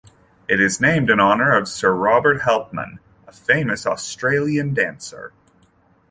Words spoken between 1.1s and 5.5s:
in honour of Sir Robert Helpmann, a famous Australian dancer.